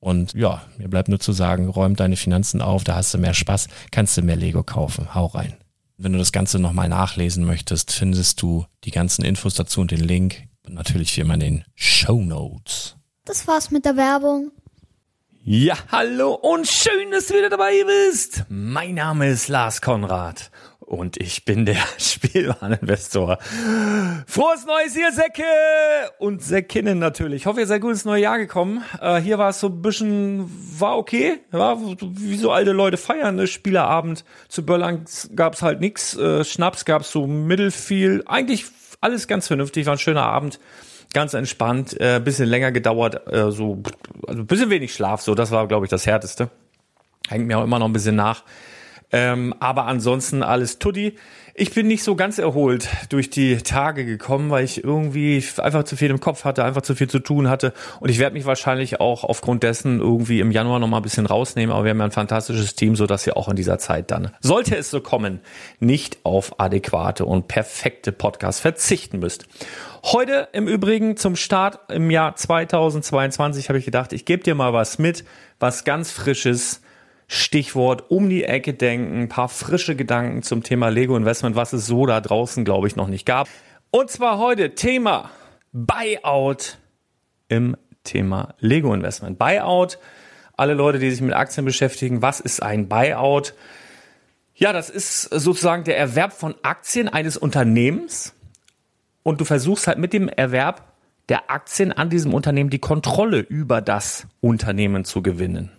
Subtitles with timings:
[0.00, 3.34] Und ja, mir bleibt nur zu sagen, räum deine Finanzen auf, da hast du mehr
[3.34, 5.14] Spaß, kannst du mehr Lego kaufen.
[5.14, 5.56] Hau rein.
[5.96, 10.00] Wenn du das Ganze nochmal nachlesen möchtest, findest du die ganzen Infos dazu und den
[10.00, 10.44] Link.
[10.64, 12.96] Und natürlich wie immer in den Show Notes.
[13.24, 14.52] Das war's mit der Werbung.
[15.42, 18.44] Ja, hallo und schön, dass du wieder dabei bist.
[18.48, 20.50] Mein Name ist Lars Konrad
[20.88, 23.38] und ich bin der Spielwareninvestor.
[24.26, 25.42] Frohes Neues hier, Säcke!
[26.18, 27.42] Und Säckinnen natürlich.
[27.42, 28.82] Ich hoffe, ihr seid gut ins neue Jahr gekommen.
[29.00, 30.50] Äh, hier war es so ein bisschen,
[30.80, 31.40] war okay.
[31.52, 33.46] Ja, wie so alte Leute feiern, ne?
[33.46, 34.24] Spielerabend.
[34.48, 35.04] Zu Böllern
[35.36, 36.16] gab's halt nix.
[36.16, 38.22] Äh, Schnaps gab's so mittelfiel.
[38.26, 38.64] Eigentlich
[39.02, 40.58] alles ganz vernünftig, war ein schöner Abend.
[41.12, 43.82] Ganz entspannt, äh, bisschen länger gedauert, äh, so,
[44.26, 46.50] also bisschen wenig Schlaf, so, das war, glaube ich, das Härteste.
[47.28, 48.44] Hängt mir auch immer noch ein bisschen nach.
[49.10, 51.16] Ähm, aber ansonsten alles Tutti.
[51.60, 55.96] Ich bin nicht so ganz erholt durch die Tage gekommen, weil ich irgendwie einfach zu
[55.96, 57.72] viel im Kopf hatte, einfach zu viel zu tun hatte.
[57.98, 61.26] Und ich werde mich wahrscheinlich auch aufgrund dessen irgendwie im Januar noch mal ein bisschen
[61.26, 61.74] rausnehmen.
[61.74, 64.30] Aber wir haben ja ein fantastisches Team, so dass ihr auch in dieser Zeit dann,
[64.40, 65.40] sollte es so kommen,
[65.80, 69.46] nicht auf adäquate und perfekte Podcasts verzichten müsst.
[70.04, 74.72] Heute im Übrigen zum Start im Jahr 2022 habe ich gedacht, ich gebe dir mal
[74.72, 75.24] was mit,
[75.58, 76.82] was ganz frisches
[77.28, 81.86] Stichwort um die Ecke denken, ein paar frische Gedanken zum Thema Lego Investment, was es
[81.86, 83.48] so da draußen, glaube ich, noch nicht gab.
[83.90, 85.30] Und zwar heute Thema
[85.72, 86.78] Buyout
[87.48, 89.38] im Thema Lego Investment.
[89.38, 89.98] Buyout,
[90.56, 93.54] alle Leute, die sich mit Aktien beschäftigen, was ist ein Buyout?
[94.54, 98.34] Ja, das ist sozusagen der Erwerb von Aktien eines Unternehmens
[99.22, 100.92] und du versuchst halt mit dem Erwerb
[101.28, 105.70] der Aktien an diesem Unternehmen die Kontrolle über das Unternehmen zu gewinnen.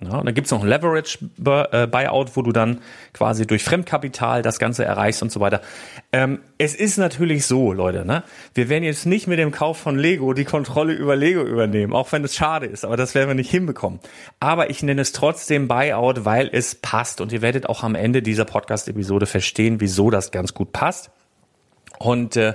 [0.00, 2.80] Ja, und dann gibt's noch ein Leverage-Buyout, wo du dann
[3.12, 5.60] quasi durch Fremdkapital das Ganze erreichst und so weiter.
[6.12, 8.22] Ähm, es ist natürlich so, Leute, ne?
[8.54, 12.12] wir werden jetzt nicht mit dem Kauf von Lego die Kontrolle über Lego übernehmen, auch
[12.12, 13.98] wenn es schade ist, aber das werden wir nicht hinbekommen.
[14.38, 18.22] Aber ich nenne es trotzdem Buyout, weil es passt und ihr werdet auch am Ende
[18.22, 21.10] dieser Podcast-Episode verstehen, wieso das ganz gut passt.
[21.98, 22.54] Und äh,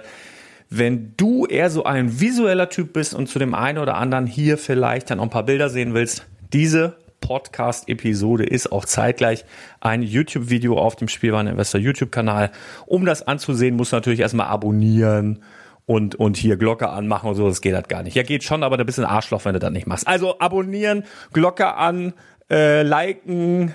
[0.69, 4.57] wenn du eher so ein visueller Typ bist und zu dem einen oder anderen hier
[4.57, 9.45] vielleicht dann auch ein paar Bilder sehen willst, diese Podcast-Episode ist auch zeitgleich
[9.79, 12.51] ein YouTube-Video auf dem Spielwareninvestor YouTube-Kanal.
[12.85, 15.41] Um das anzusehen, musst du natürlich erstmal abonnieren
[15.85, 17.47] und, und hier Glocke anmachen und so.
[17.47, 18.15] Das geht halt gar nicht.
[18.15, 20.05] Ja, geht schon, aber da bist du ein Arschloch, wenn du das nicht machst.
[20.05, 22.13] Also abonnieren, Glocke an,
[22.51, 23.73] äh, liken,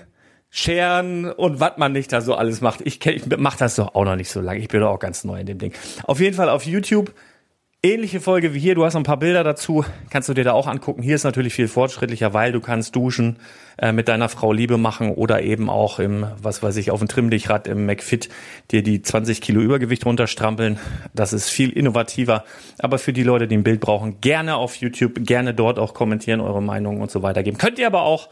[0.51, 2.83] sharen und was man nicht da so alles macht.
[2.83, 4.61] Ich, kenn, ich mach das doch auch noch nicht so lange.
[4.61, 5.73] Ich bin doch auch ganz neu in dem Ding.
[6.05, 7.15] Auf jeden Fall auf YouTube
[7.81, 10.53] Ähnliche Folge wie hier, du hast noch ein paar Bilder dazu, kannst du dir da
[10.53, 11.01] auch angucken.
[11.01, 13.37] Hier ist natürlich viel fortschrittlicher, weil du kannst duschen,
[13.77, 17.07] äh, mit deiner Frau Liebe machen oder eben auch im, was weiß ich, auf dem
[17.07, 18.31] Trimmdichrad im McFit
[18.73, 20.81] dir die 20 Kilo Übergewicht runterstrampeln.
[21.15, 22.43] Das ist viel innovativer.
[22.81, 26.41] Aber für die Leute, die ein Bild brauchen, gerne auf YouTube, gerne dort auch kommentieren,
[26.41, 27.59] eure Meinungen und so weiter geben.
[27.59, 28.29] Könnt ihr aber auch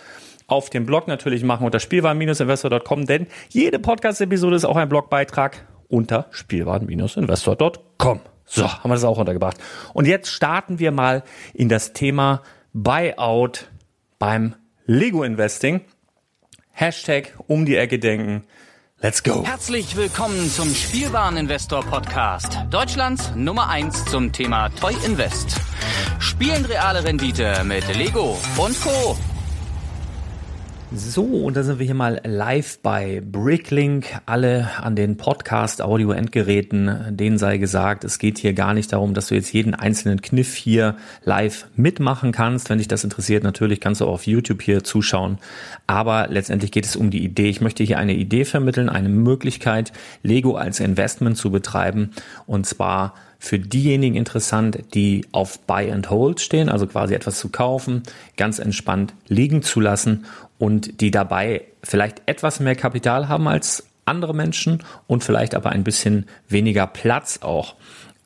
[0.48, 6.26] auf dem Blog natürlich machen unter spielwaren-investor.com, denn jede Podcast-Episode ist auch ein Blogbeitrag unter
[6.32, 8.20] spielwaren-investor.com.
[8.46, 9.58] So, haben wir das auch untergebracht.
[9.92, 13.68] Und jetzt starten wir mal in das Thema Buyout
[14.18, 14.54] beim
[14.86, 15.80] Lego Investing.
[16.70, 18.44] Hashtag um die Ecke denken.
[19.00, 19.44] Let's go.
[19.44, 22.58] Herzlich willkommen zum Spielwareninvestor Podcast.
[22.70, 25.60] Deutschlands Nummer eins zum Thema Toy Invest.
[26.18, 29.16] Spielen reale Rendite mit Lego und Co.
[30.98, 34.18] So, und da sind wir hier mal live bei Bricklink.
[34.24, 39.34] Alle an den Podcast-Audio-Endgeräten, denen sei gesagt, es geht hier gar nicht darum, dass du
[39.34, 42.70] jetzt jeden einzelnen Kniff hier live mitmachen kannst.
[42.70, 45.36] Wenn dich das interessiert, natürlich kannst du auf YouTube hier zuschauen.
[45.86, 47.50] Aber letztendlich geht es um die Idee.
[47.50, 52.12] Ich möchte hier eine Idee vermitteln, eine Möglichkeit, Lego als Investment zu betreiben.
[52.46, 57.50] Und zwar für diejenigen interessant, die auf Buy and Hold stehen, also quasi etwas zu
[57.50, 58.02] kaufen,
[58.38, 60.24] ganz entspannt liegen zu lassen
[60.58, 65.84] und die dabei vielleicht etwas mehr Kapital haben als andere Menschen und vielleicht aber ein
[65.84, 67.74] bisschen weniger Platz auch.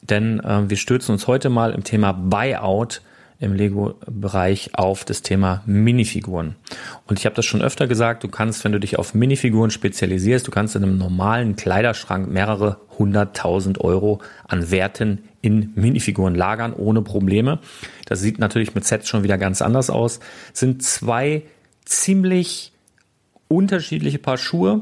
[0.02, 3.02] Denn äh, wir stürzen uns heute mal im Thema Buyout
[3.40, 6.56] im Lego-Bereich auf das Thema Minifiguren.
[7.06, 10.46] Und ich habe das schon öfter gesagt, du kannst, wenn du dich auf Minifiguren spezialisierst,
[10.46, 17.00] du kannst in einem normalen Kleiderschrank mehrere hunderttausend Euro an Werten in Minifiguren lagern, ohne
[17.00, 17.60] Probleme.
[18.04, 20.20] Das sieht natürlich mit Sets schon wieder ganz anders aus.
[20.52, 21.42] Es sind zwei
[21.90, 22.72] ziemlich
[23.48, 24.80] unterschiedliche Paar Schuhe.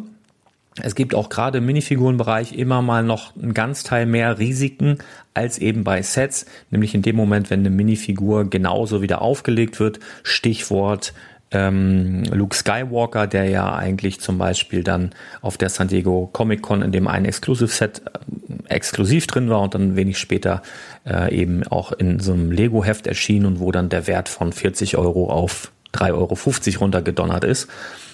[0.80, 4.98] Es gibt auch gerade im Minifigurenbereich immer mal noch ein ganz Teil mehr Risiken
[5.34, 9.98] als eben bei Sets, nämlich in dem Moment, wenn eine Minifigur genauso wieder aufgelegt wird.
[10.22, 11.14] Stichwort
[11.50, 16.82] ähm, Luke Skywalker, der ja eigentlich zum Beispiel dann auf der San Diego Comic Con
[16.82, 20.62] in dem einen Exclusive Set äh, exklusiv drin war und dann wenig später
[21.06, 24.52] äh, eben auch in so einem Lego Heft erschien und wo dann der Wert von
[24.52, 27.68] 40 Euro auf 3,50 Euro runtergedonnert ist.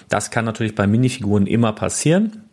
[0.09, 2.43] Das kann natürlich bei Minifiguren immer passieren.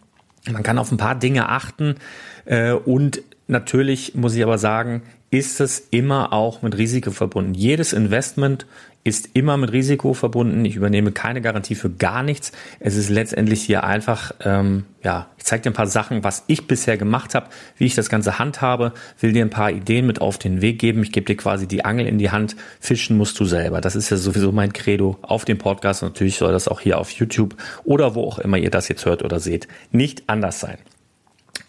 [0.50, 1.96] Man kann auf ein paar Dinge achten
[2.44, 7.54] äh, und natürlich muss ich aber sagen, ist es immer auch mit Risiko verbunden.
[7.54, 8.66] Jedes Investment
[9.04, 10.64] ist immer mit Risiko verbunden.
[10.64, 12.52] Ich übernehme keine Garantie für gar nichts.
[12.78, 16.68] Es ist letztendlich hier einfach, ähm, ja, ich zeige dir ein paar Sachen, was ich
[16.68, 20.38] bisher gemacht habe, wie ich das Ganze handhabe, will dir ein paar Ideen mit auf
[20.38, 21.02] den Weg geben.
[21.02, 22.54] Ich gebe dir quasi die Angel in die Hand.
[22.78, 23.80] Fischen musst du selber.
[23.80, 26.02] Das ist ja sowieso mein Credo auf dem Podcast.
[26.02, 29.24] Natürlich soll das auch hier auf YouTube oder wo auch immer ihr das jetzt hört
[29.24, 30.78] oder seht, nicht anders sein.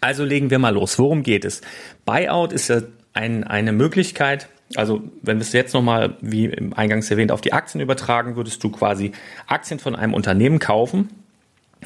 [0.00, 0.98] Also legen wir mal los.
[1.00, 1.62] Worum geht es?
[2.04, 7.30] Buyout ist ja ein, eine Möglichkeit, also wenn wir es jetzt nochmal, wie eingangs erwähnt,
[7.30, 9.12] auf die Aktien übertragen, würdest du quasi
[9.46, 11.10] Aktien von einem Unternehmen kaufen,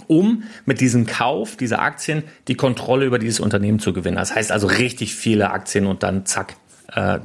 [0.07, 4.17] um mit diesem Kauf dieser Aktien die Kontrolle über dieses Unternehmen zu gewinnen.
[4.17, 6.55] Das heißt also richtig viele Aktien und dann zack,
[6.95, 7.19] äh,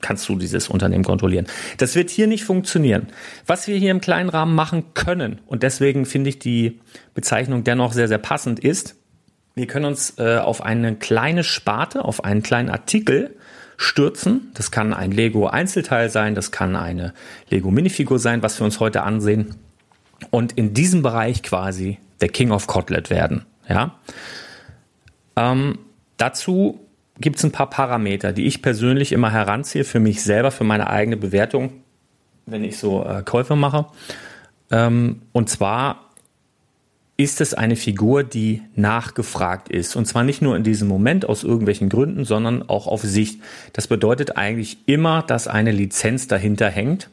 [0.00, 1.46] kannst du dieses Unternehmen kontrollieren.
[1.78, 3.08] Das wird hier nicht funktionieren.
[3.46, 6.80] Was wir hier im kleinen Rahmen machen können, und deswegen finde ich die
[7.14, 8.96] Bezeichnung dennoch sehr, sehr passend, ist,
[9.54, 13.36] wir können uns äh, auf eine kleine Sparte, auf einen kleinen Artikel
[13.80, 14.50] stürzen.
[14.52, 17.14] Das kann ein Lego Einzelteil sein, das kann eine
[17.48, 19.54] Lego Minifigur sein, was wir uns heute ansehen.
[20.28, 23.46] Und in diesem Bereich quasi der King of Kotlet werden.
[23.66, 23.94] Ja.
[25.34, 25.78] Ähm,
[26.18, 26.78] dazu
[27.18, 30.90] gibt es ein paar Parameter, die ich persönlich immer heranziehe für mich selber, für meine
[30.90, 31.72] eigene Bewertung,
[32.44, 33.86] wenn ich so äh, Käufe mache.
[34.70, 36.09] Ähm, und zwar
[37.20, 39.94] ist es eine Figur, die nachgefragt ist.
[39.94, 43.42] Und zwar nicht nur in diesem Moment aus irgendwelchen Gründen, sondern auch auf Sicht.
[43.74, 47.10] Das bedeutet eigentlich immer, dass eine Lizenz dahinter hängt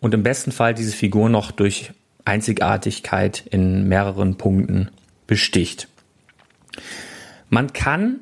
[0.00, 1.92] und im besten Fall diese Figur noch durch
[2.24, 4.88] Einzigartigkeit in mehreren Punkten
[5.26, 5.88] besticht.
[7.50, 8.20] Man kann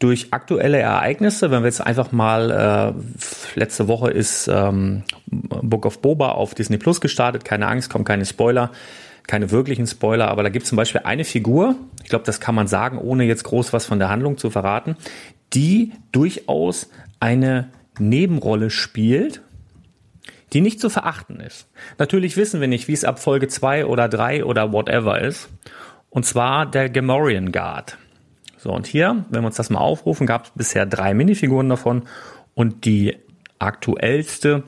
[0.00, 2.50] durch aktuelle Ereignisse, wenn wir jetzt einfach mal,
[2.96, 8.04] äh, letzte Woche ist ähm, Book of Boba auf Disney Plus gestartet, keine Angst, kommen
[8.04, 8.72] keine Spoiler,
[9.28, 12.56] keine wirklichen Spoiler, aber da gibt es zum Beispiel eine Figur, ich glaube, das kann
[12.56, 14.96] man sagen, ohne jetzt groß was von der Handlung zu verraten,
[15.52, 19.42] die durchaus eine Nebenrolle spielt,
[20.52, 21.68] die nicht zu verachten ist.
[21.98, 25.50] Natürlich wissen wir nicht, wie es ab Folge 2 oder 3 oder whatever ist.
[26.08, 27.98] Und zwar der Gamorrean Guard.
[28.56, 32.04] So, und hier, wenn wir uns das mal aufrufen, gab es bisher drei Minifiguren davon
[32.54, 33.16] und die
[33.58, 34.62] aktuellste,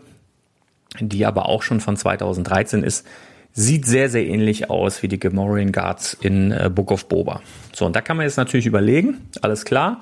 [1.01, 3.07] die aber auch schon von 2013 ist,
[3.53, 7.41] sieht sehr, sehr ähnlich aus wie die Gamorrean Guards in äh, Book of Boba.
[7.73, 10.01] So, und da kann man jetzt natürlich überlegen, alles klar,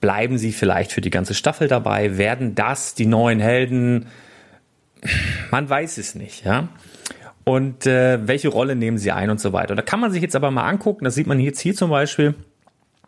[0.00, 4.06] bleiben sie vielleicht für die ganze Staffel dabei, werden das die neuen Helden,
[5.50, 6.68] man weiß es nicht, ja.
[7.44, 9.70] Und äh, welche Rolle nehmen sie ein und so weiter.
[9.70, 11.88] Und da kann man sich jetzt aber mal angucken, das sieht man jetzt hier zum
[11.88, 12.34] Beispiel,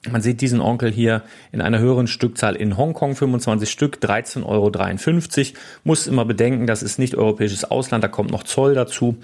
[0.08, 1.22] man sieht diesen Onkel hier
[1.52, 5.58] in einer höheren Stückzahl in Hongkong, 25 Stück, 13,53 Euro.
[5.84, 9.18] Muss immer bedenken, das ist nicht europäisches Ausland, da kommt noch Zoll dazu.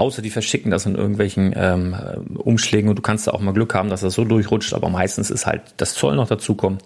[0.00, 1.94] Außer die verschicken das in irgendwelchen ähm,
[2.34, 5.30] Umschlägen und du kannst da auch mal Glück haben, dass das so durchrutscht, aber meistens
[5.30, 6.82] ist halt das Zoll noch dazu kommt.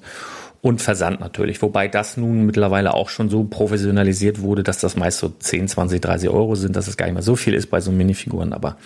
[0.63, 5.19] Und Versand natürlich, wobei das nun mittlerweile auch schon so professionalisiert wurde, dass das meist
[5.19, 7.81] so 10, 20, 30 Euro sind, dass es gar nicht mehr so viel ist bei
[7.81, 8.53] so Minifiguren.
[8.53, 8.79] Aber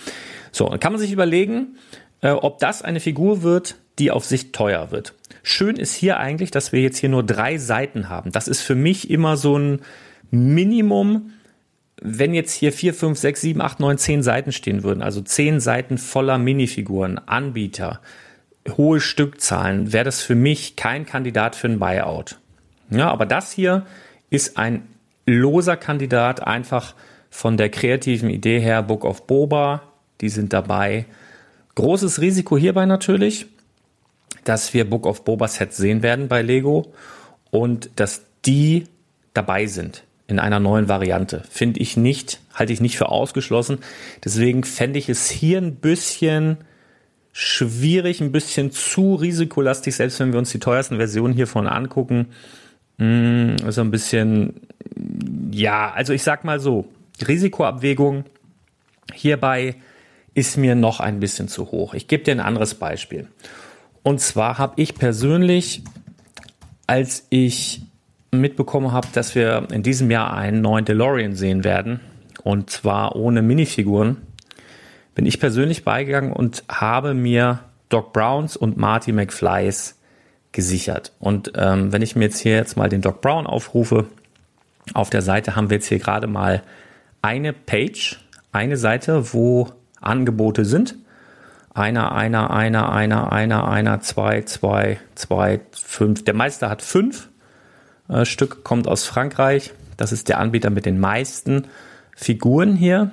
[0.51, 1.77] so, kann man sich überlegen,
[2.21, 5.15] äh, ob das eine Figur wird, die auf sich teuer wird.
[5.41, 8.31] Schön ist hier eigentlich, dass wir jetzt hier nur drei Seiten haben.
[8.31, 9.79] Das ist für mich immer so ein
[10.29, 11.31] Minimum,
[12.01, 15.59] wenn jetzt hier vier, fünf, sechs, sieben, acht, neun, zehn Seiten stehen würden, also zehn
[15.59, 17.99] Seiten voller Minifiguren, Anbieter,
[18.77, 22.39] hohe Stückzahlen, wäre das für mich kein Kandidat für ein Buyout.
[22.89, 23.85] Ja, aber das hier
[24.29, 24.87] ist ein
[25.25, 26.95] loser Kandidat, einfach
[27.29, 29.83] von der kreativen Idee her, Book of Boba,
[30.21, 31.05] die sind dabei.
[31.75, 33.45] Großes Risiko hierbei natürlich,
[34.43, 36.93] dass wir Book of Boba Sets sehen werden bei Lego
[37.51, 38.85] und dass die
[39.33, 41.41] dabei sind in einer neuen Variante.
[41.49, 43.79] Finde ich nicht, halte ich nicht für ausgeschlossen.
[44.23, 46.57] Deswegen fände ich es hier ein bisschen
[47.31, 52.27] schwierig, ein bisschen zu risikolastig, selbst wenn wir uns die teuersten Versionen hiervon angucken.
[52.97, 54.61] Mm, so ein bisschen,
[55.51, 56.85] ja, also ich sag mal so,
[57.27, 58.25] Risikoabwägung
[59.11, 59.75] hierbei
[60.35, 61.95] ist mir noch ein bisschen zu hoch.
[61.95, 63.27] Ich gebe dir ein anderes Beispiel.
[64.03, 65.81] Und zwar habe ich persönlich,
[66.85, 67.81] als ich
[68.31, 71.99] mitbekommen habe, dass wir in diesem Jahr einen neuen DeLorean sehen werden,
[72.43, 74.17] und zwar ohne Minifiguren,
[75.15, 77.59] bin ich persönlich beigegangen und habe mir
[77.89, 79.99] Doc Browns und Marty McFlys
[80.51, 81.11] gesichert.
[81.19, 84.05] Und ähm, wenn ich mir jetzt hier jetzt mal den Doc Brown aufrufe,
[84.93, 86.63] auf der Seite haben wir jetzt hier gerade mal
[87.21, 88.19] eine Page,
[88.51, 89.67] eine Seite, wo
[90.01, 90.95] Angebote sind.
[91.73, 96.25] Einer, einer, einer, einer, einer, einer, zwei, zwei, zwei, fünf.
[96.25, 97.28] Der Meister hat fünf
[98.09, 99.71] äh, Stück, kommt aus Frankreich.
[99.97, 101.67] Das ist der Anbieter mit den meisten
[102.15, 103.11] Figuren hier.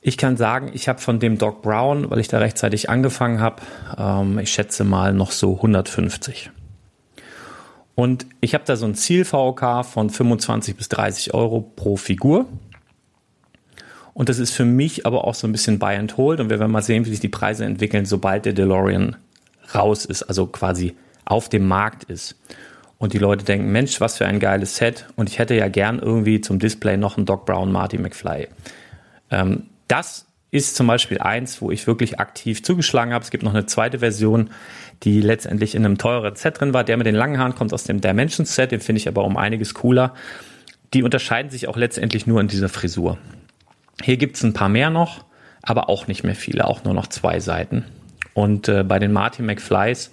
[0.00, 3.62] Ich kann sagen, ich habe von dem Doc Brown, weil ich da rechtzeitig angefangen habe,
[3.96, 6.50] ähm, ich schätze mal noch so 150.
[7.94, 12.46] Und ich habe da so ein Ziel-VOK von 25 bis 30 Euro pro Figur.
[14.14, 16.40] Und das ist für mich aber auch so ein bisschen buy and hold.
[16.40, 19.16] Und wir werden mal sehen, wie sich die Preise entwickeln, sobald der DeLorean
[19.74, 22.36] raus ist, also quasi auf dem Markt ist.
[23.02, 25.06] Und die Leute denken, Mensch, was für ein geiles Set.
[25.16, 28.46] Und ich hätte ja gern irgendwie zum Display noch einen Doc Brown Marty McFly.
[29.32, 33.24] Ähm, das ist zum Beispiel eins, wo ich wirklich aktiv zugeschlagen habe.
[33.24, 34.50] Es gibt noch eine zweite Version,
[35.02, 36.84] die letztendlich in einem teureren Set drin war.
[36.84, 39.36] Der mit den langen Haaren kommt aus dem Dimensions Set, den finde ich aber um
[39.36, 40.14] einiges cooler.
[40.94, 43.18] Die unterscheiden sich auch letztendlich nur in dieser Frisur.
[44.00, 45.24] Hier gibt es ein paar mehr noch,
[45.60, 47.84] aber auch nicht mehr viele, auch nur noch zwei Seiten.
[48.32, 50.12] Und äh, bei den Martin McFlys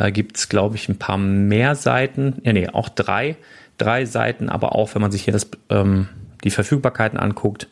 [0.00, 2.40] äh, gibt es, glaube ich, ein paar mehr Seiten.
[2.42, 3.36] Ja, nee, auch drei.
[3.78, 6.08] Drei Seiten, aber auch, wenn man sich hier das, ähm,
[6.42, 7.68] die Verfügbarkeiten anguckt,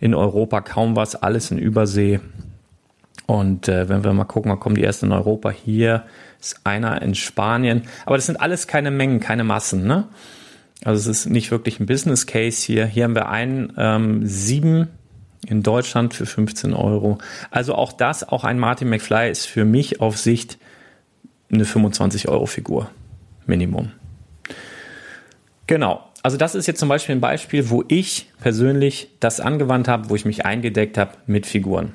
[0.00, 2.20] in Europa kaum was, alles in Übersee.
[3.26, 5.50] Und äh, wenn wir mal gucken, mal kommen die ersten in Europa.
[5.50, 6.04] Hier
[6.40, 7.82] ist einer in Spanien.
[8.04, 9.86] Aber das sind alles keine Mengen, keine Massen.
[9.86, 10.04] Ne?
[10.84, 12.86] Also es ist nicht wirklich ein Business Case hier.
[12.86, 14.88] Hier haben wir einen ähm, sieben
[15.46, 17.18] in Deutschland für 15 Euro.
[17.50, 20.58] Also auch das, auch ein Martin McFly ist für mich auf Sicht
[21.50, 22.90] eine 25 Euro Figur.
[23.46, 23.92] Minimum.
[25.66, 26.04] Genau.
[26.22, 30.16] Also das ist jetzt zum Beispiel ein Beispiel, wo ich persönlich das angewandt habe, wo
[30.16, 31.92] ich mich eingedeckt habe mit Figuren.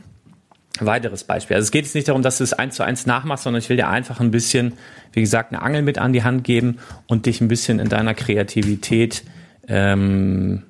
[0.80, 1.56] Weiteres Beispiel.
[1.58, 3.68] Also es geht jetzt nicht darum, dass du es eins zu eins nachmachst, sondern ich
[3.68, 4.74] will dir einfach ein bisschen,
[5.12, 6.78] wie gesagt, eine Angel mit an die Hand geben
[7.08, 9.24] und dich ein bisschen in deiner Kreativität
[9.68, 10.64] ähm,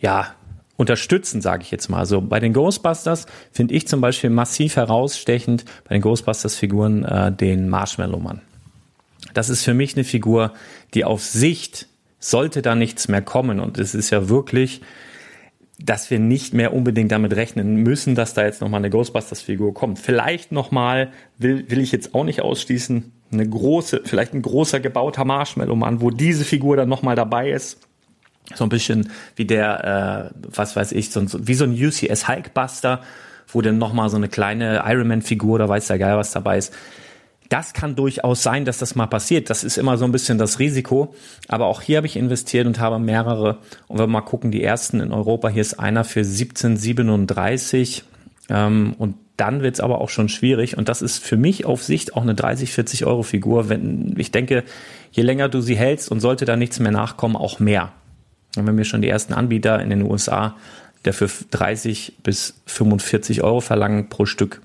[0.00, 0.34] ja
[0.76, 1.98] unterstützen, sage ich jetzt mal.
[1.98, 7.68] Also bei den Ghostbusters finde ich zum Beispiel massiv herausstechend bei den Ghostbusters-Figuren äh, den
[7.68, 8.42] Marshmallow-Mann.
[9.34, 10.52] Das ist für mich eine Figur,
[10.94, 14.80] die auf Sicht sollte da nichts mehr kommen und es ist ja wirklich
[15.78, 19.98] dass wir nicht mehr unbedingt damit rechnen müssen, dass da jetzt nochmal eine Ghostbusters-Figur kommt.
[19.98, 25.24] Vielleicht nochmal, will, will ich jetzt auch nicht ausschließen, eine große, vielleicht ein großer gebauter
[25.24, 27.85] Marshmallow-Mann, wo diese Figur dann nochmal dabei ist
[28.54, 33.00] so ein bisschen wie der, äh, was weiß ich, so, wie so ein UCS Hulkbuster,
[33.48, 36.72] wo dann nochmal so eine kleine Ironman-Figur oder weiß der Geil was dabei ist.
[37.48, 39.50] Das kann durchaus sein, dass das mal passiert.
[39.50, 41.14] Das ist immer so ein bisschen das Risiko.
[41.48, 43.58] Aber auch hier habe ich investiert und habe mehrere.
[43.86, 48.04] Und wenn wir mal gucken, die ersten in Europa, hier ist einer für 1737.
[48.48, 50.76] Ähm, und dann wird es aber auch schon schwierig.
[50.76, 53.68] Und das ist für mich auf Sicht auch eine 30, 40 Euro Figur.
[53.68, 54.64] Wenn, ich denke,
[55.12, 57.92] je länger du sie hältst und sollte da nichts mehr nachkommen, auch mehr.
[58.56, 60.56] Und wenn wir schon die ersten Anbieter in den USA
[61.02, 64.60] dafür 30 bis 45 Euro verlangen pro Stück.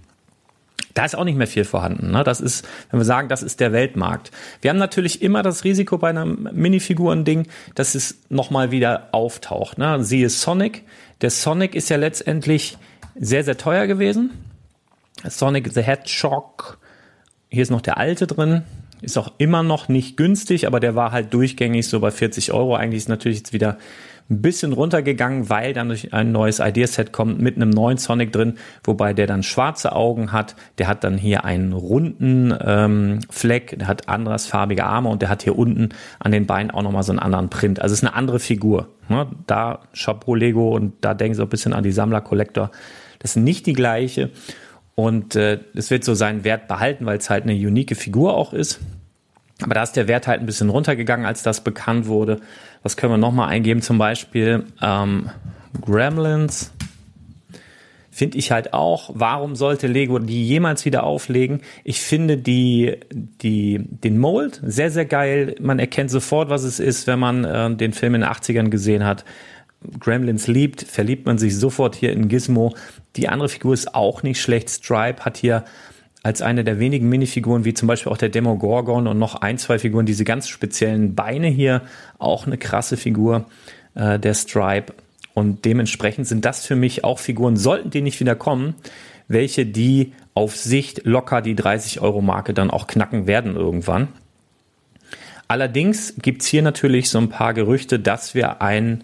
[0.93, 2.11] Da ist auch nicht mehr viel vorhanden.
[2.11, 2.23] Ne?
[2.23, 4.31] Das ist, wenn wir sagen, das ist der Weltmarkt.
[4.61, 9.77] Wir haben natürlich immer das Risiko bei einem Minifiguren-Ding, dass es nochmal wieder auftaucht.
[9.77, 10.03] Ne?
[10.03, 10.83] Siehe Sonic.
[11.21, 12.77] Der Sonic ist ja letztendlich
[13.15, 14.31] sehr, sehr teuer gewesen.
[15.23, 16.77] Sonic the Hedgehog.
[17.49, 18.63] Hier ist noch der alte drin.
[19.01, 22.75] Ist auch immer noch nicht günstig, aber der war halt durchgängig so bei 40 Euro.
[22.75, 23.77] Eigentlich ist natürlich jetzt wieder
[24.31, 28.55] ein bisschen runtergegangen, weil dann durch ein neues Ideaset kommt mit einem neuen Sonic drin,
[28.83, 30.55] wobei der dann schwarze Augen hat.
[30.77, 35.43] Der hat dann hier einen runden ähm, Fleck, der hat andersfarbige Arme und der hat
[35.43, 35.89] hier unten
[36.19, 37.81] an den Beinen auch nochmal so einen anderen Print.
[37.81, 38.87] Also ist eine andere Figur.
[39.09, 39.27] Ne?
[39.47, 42.71] Da Chapeau Lego und da denken sie auch ein bisschen an die Sammler-Collector.
[43.19, 44.29] Das ist nicht die gleiche.
[45.01, 48.53] Und äh, es wird so seinen Wert behalten, weil es halt eine unique Figur auch
[48.53, 48.79] ist.
[49.63, 52.39] Aber da ist der Wert halt ein bisschen runtergegangen, als das bekannt wurde.
[52.83, 53.81] Was können wir nochmal eingeben?
[53.81, 55.31] Zum Beispiel ähm,
[55.81, 56.71] Gremlins.
[58.11, 61.61] Finde ich halt auch, warum sollte Lego die jemals wieder auflegen?
[61.83, 65.55] Ich finde die, die, den Mold sehr, sehr geil.
[65.59, 69.03] Man erkennt sofort, was es ist, wenn man äh, den Film in den 80ern gesehen
[69.03, 69.25] hat.
[69.99, 72.75] Gremlins liebt, verliebt man sich sofort hier in Gizmo.
[73.15, 74.69] Die andere Figur ist auch nicht schlecht.
[74.69, 75.65] Stripe hat hier
[76.23, 79.79] als eine der wenigen Minifiguren, wie zum Beispiel auch der Demogorgon und noch ein, zwei
[79.79, 81.81] Figuren, diese ganz speziellen Beine hier,
[82.19, 83.45] auch eine krasse Figur,
[83.95, 84.93] äh, der Stripe.
[85.33, 88.75] Und dementsprechend sind das für mich auch Figuren, sollten die nicht wieder kommen,
[89.27, 94.09] welche die auf Sicht locker die 30-Euro-Marke dann auch knacken werden irgendwann.
[95.47, 99.03] Allerdings gibt's hier natürlich so ein paar Gerüchte, dass wir ein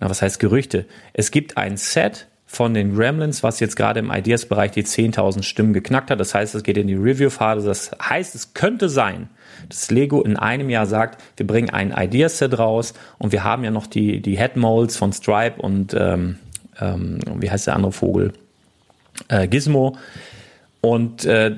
[0.00, 0.86] na, was heißt Gerüchte?
[1.12, 5.72] Es gibt ein Set von den Gremlins, was jetzt gerade im Ideas-Bereich die 10.000 Stimmen
[5.72, 6.18] geknackt hat.
[6.18, 7.66] Das heißt, es geht in die Review-Phase.
[7.66, 9.28] Das heißt, es könnte sein,
[9.68, 13.70] dass Lego in einem Jahr sagt, wir bringen ein Ideas-Set raus und wir haben ja
[13.70, 16.38] noch die, die Head-Molds von Stripe und ähm,
[16.80, 18.32] ähm, wie heißt der andere Vogel?
[19.28, 19.96] Äh, Gizmo.
[20.80, 21.54] Und äh,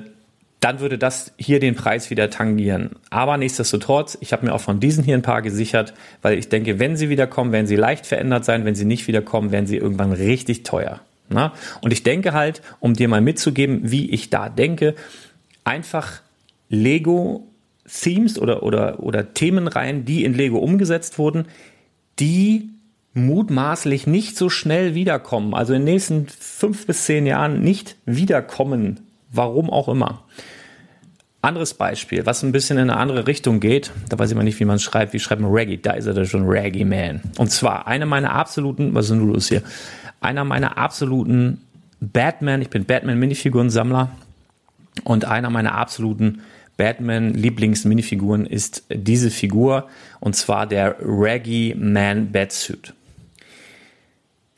[0.63, 2.91] dann würde das hier den Preis wieder tangieren.
[3.09, 6.79] Aber nichtsdestotrotz, ich habe mir auch von diesen hier ein paar gesichert, weil ich denke,
[6.79, 8.63] wenn sie wiederkommen, werden sie leicht verändert sein.
[8.63, 11.01] Wenn sie nicht wiederkommen, werden sie irgendwann richtig teuer.
[11.27, 11.51] Na?
[11.81, 14.95] Und ich denke halt, um dir mal mitzugeben, wie ich da denke,
[15.65, 16.21] einfach
[16.69, 17.45] Lego
[17.85, 21.45] Themes oder, oder, oder Themenreihen, die in Lego umgesetzt wurden,
[22.19, 22.69] die
[23.13, 29.01] mutmaßlich nicht so schnell wiederkommen, also in den nächsten fünf bis zehn Jahren nicht wiederkommen,
[29.33, 30.23] warum auch immer.
[31.41, 34.61] Anderes Beispiel, was ein bisschen in eine andere Richtung geht, da weiß ich mal nicht,
[34.61, 37.21] wie man schreibt, wie schreibt man Reggae, da ist er da schon Reggae Man.
[37.37, 39.61] Und zwar einer meiner absoluten, was ist denn los hier?
[40.21, 41.59] Einer meiner absoluten
[41.99, 44.09] Batman, ich bin Batman-Minifiguren-Sammler
[45.03, 46.43] und einer meiner absoluten
[46.77, 49.89] Batman-Lieblings-Minifiguren ist diese Figur
[50.21, 52.93] und zwar der Reggae Man Batsuit.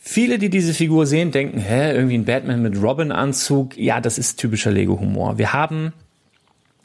[0.07, 3.75] Viele, die diese Figur sehen, denken, hä, irgendwie ein Batman mit Robin-Anzug.
[3.75, 5.39] Ja, das ist typischer Lego-Humor.
[5.39, 5.93] Wir haben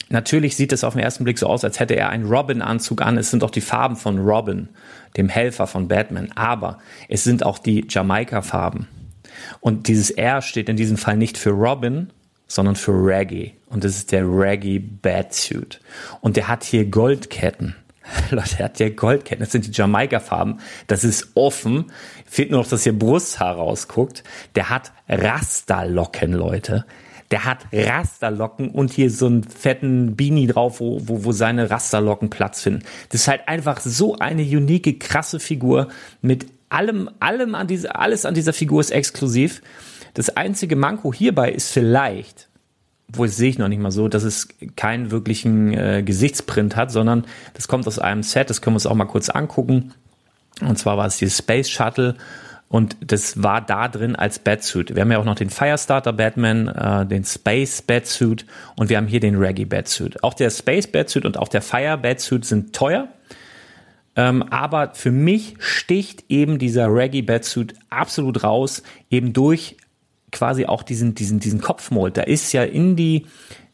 [0.09, 3.17] Natürlich sieht es auf den ersten Blick so aus, als hätte er einen Robin-Anzug an.
[3.17, 4.67] Es sind auch die Farben von Robin,
[5.15, 6.33] dem Helfer von Batman.
[6.35, 8.89] Aber es sind auch die Jamaika-Farben.
[9.61, 12.09] Und dieses R steht in diesem Fall nicht für Robin,
[12.47, 13.53] sondern für Reggae.
[13.69, 15.79] Und das ist der Reggae Batsuit.
[16.19, 17.75] Und der hat hier Goldketten.
[18.31, 19.43] Leute, er hat hier Goldketten.
[19.43, 20.59] Das sind die Jamaika-Farben.
[20.87, 21.91] Das ist offen.
[22.25, 24.23] Fehlt nur noch, dass hier Brusthaar rausguckt.
[24.55, 26.85] Der hat Rasterlocken, Leute
[27.31, 32.29] der hat Rasterlocken und hier so einen fetten Beanie drauf, wo, wo, wo seine Rasterlocken
[32.29, 32.83] Platz finden.
[33.09, 35.87] Das ist halt einfach so eine unique, krasse Figur
[36.21, 39.61] mit allem, allem an dieser, alles an dieser Figur ist exklusiv.
[40.13, 42.49] Das einzige Manko hierbei ist vielleicht,
[43.13, 47.25] wo sehe ich noch nicht mal so, dass es keinen wirklichen äh, Gesichtsprint hat, sondern
[47.53, 49.93] das kommt aus einem Set, das können wir uns auch mal kurz angucken.
[50.61, 52.15] Und zwar war es die Space Shuttle
[52.67, 54.95] Und das war da drin als Batsuit.
[54.95, 58.45] Wir haben ja auch noch den Firestarter Batman, äh, den Space Batsuit
[58.77, 60.23] und wir haben hier den Reggae Batsuit.
[60.23, 63.09] Auch der Space Batsuit und auch der Fire Batsuit sind teuer.
[64.15, 69.75] Ähm, aber für mich sticht eben dieser Reggae Batsuit absolut raus, eben durch
[70.31, 72.17] quasi auch diesen, diesen, diesen Kopfmold.
[72.17, 73.25] Da ist ja in die,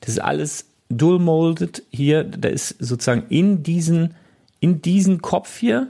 [0.02, 4.16] das ist alles dual molded hier, da ist sozusagen in diesen,
[4.60, 5.88] in diesen Kopf hier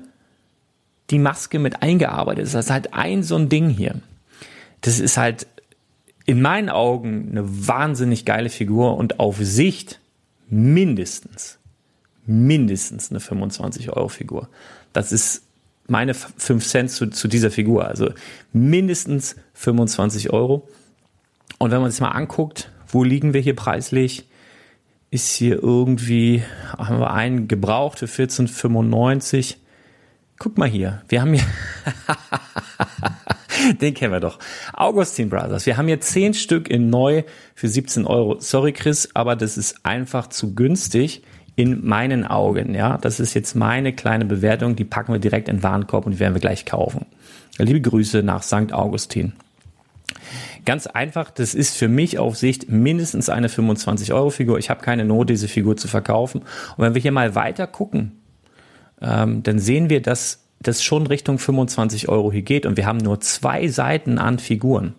[1.09, 2.45] die Maske mit eingearbeitet.
[2.45, 4.01] Das ist halt ein so ein Ding hier.
[4.81, 5.47] Das ist halt
[6.25, 10.01] in meinen Augen eine wahnsinnig geile Figur und auf Sicht
[10.49, 11.59] mindestens,
[12.25, 14.49] mindestens eine 25 Euro Figur.
[14.91, 15.43] Das ist
[15.87, 17.87] meine 5 Cent zu, zu dieser Figur.
[17.87, 18.11] Also
[18.53, 20.67] mindestens 25 Euro.
[21.57, 24.27] Und wenn man sich mal anguckt, wo liegen wir hier preislich?
[25.09, 26.43] Ist hier irgendwie,
[26.77, 29.55] haben wir einen gebraucht für 14,95
[30.39, 31.43] Guck mal hier, wir haben hier,
[33.81, 34.37] den kennen wir doch.
[34.73, 35.65] Augustin Brothers.
[35.65, 37.23] Wir haben hier zehn Stück in neu
[37.55, 38.39] für 17 Euro.
[38.39, 41.23] Sorry, Chris, aber das ist einfach zu günstig
[41.57, 42.75] in meinen Augen.
[42.75, 44.75] Ja, das ist jetzt meine kleine Bewertung.
[44.75, 47.07] Die packen wir direkt in den Warenkorb und die werden wir gleich kaufen.
[47.57, 48.71] Liebe Grüße nach St.
[48.71, 49.33] Augustin.
[50.65, 54.59] Ganz einfach, das ist für mich auf Sicht mindestens eine 25 Euro Figur.
[54.59, 56.41] Ich habe keine Not, diese Figur zu verkaufen.
[56.41, 58.11] Und wenn wir hier mal weiter gucken,
[59.01, 62.99] ähm, dann sehen wir, dass das schon Richtung 25 Euro hier geht und wir haben
[62.99, 64.93] nur zwei Seiten an Figuren.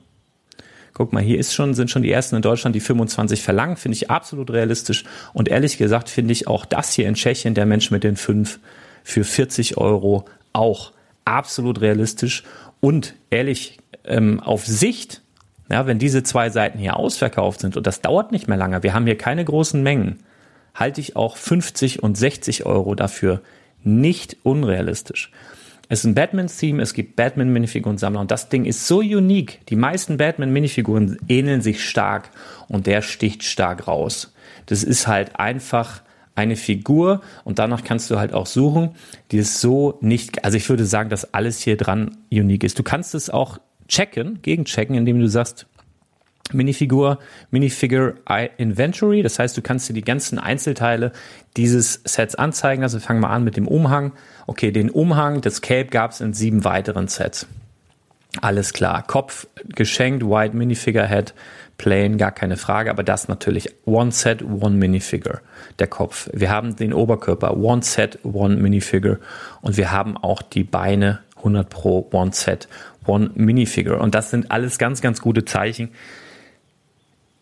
[0.99, 3.95] Guck mal, hier ist schon, sind schon die ersten in Deutschland, die 25 verlangen, finde
[3.95, 5.05] ich absolut realistisch.
[5.33, 8.59] Und ehrlich gesagt finde ich auch das hier in Tschechien, der Mensch mit den fünf,
[9.05, 10.91] für 40 Euro auch
[11.25, 12.43] absolut realistisch.
[12.81, 15.23] Und ehrlich, ähm, auf Sicht,
[15.71, 18.93] ja, wenn diese zwei Seiten hier ausverkauft sind, und das dauert nicht mehr lange, wir
[18.93, 20.19] haben hier keine großen Mengen,
[20.75, 23.41] halte ich auch 50 und 60 Euro dafür
[23.85, 25.31] nicht unrealistisch.
[25.90, 29.64] Es ist ein Batman-Theme, es gibt Batman-Minifiguren-Sammler und das Ding ist so unique.
[29.68, 32.31] Die meisten Batman-Minifiguren ähneln sich stark
[32.68, 34.35] und der sticht stark raus.
[34.66, 36.03] Das ist halt einfach
[36.35, 38.90] eine Figur und danach kannst du halt auch suchen,
[39.33, 42.79] die ist so nicht, also ich würde sagen, dass alles hier dran unique ist.
[42.79, 45.66] Du kannst es auch checken, gegenchecken, indem du sagst,
[46.53, 47.19] Minifigur,
[47.51, 48.15] Minifigure
[48.57, 49.23] Inventory.
[49.23, 51.13] Das heißt, du kannst dir die ganzen Einzelteile
[51.57, 52.83] dieses Sets anzeigen.
[52.83, 54.13] Also wir fangen mal an mit dem Umhang.
[54.47, 57.47] Okay, den Umhang, das Cape gab es in sieben weiteren Sets.
[58.41, 59.03] Alles klar.
[59.07, 61.35] Kopf geschenkt, White Minifigure Head,
[61.77, 62.91] Plain, gar keine Frage.
[62.91, 65.41] Aber das natürlich One Set, One Minifigure.
[65.79, 66.29] Der Kopf.
[66.33, 69.19] Wir haben den Oberkörper, One Set, One Minifigure.
[69.61, 72.69] Und wir haben auch die Beine, 100 Pro, One Set,
[73.07, 73.99] One Minifigure.
[73.99, 75.91] Und das sind alles ganz, ganz gute Zeichen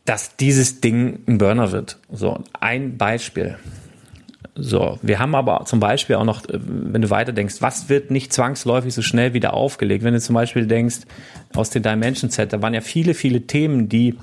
[0.07, 1.99] dass dieses Ding ein Burner wird.
[2.11, 3.59] So, ein Beispiel.
[4.55, 8.11] So, wir haben aber zum Beispiel auch noch, äh, wenn du weiter denkst, was wird
[8.11, 10.03] nicht zwangsläufig so schnell wieder aufgelegt?
[10.03, 11.01] Wenn du zum Beispiel denkst,
[11.55, 14.15] aus den Dimension Set, da waren ja viele, viele Themen, die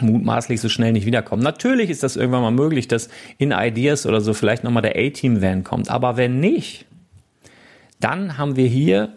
[0.00, 1.42] mutmaßlich so schnell nicht wiederkommen.
[1.42, 5.64] Natürlich ist das irgendwann mal möglich, dass in Ideas oder so vielleicht nochmal der A-Team-Van
[5.64, 5.90] kommt.
[5.90, 6.86] Aber wenn nicht,
[8.00, 9.12] dann haben wir hier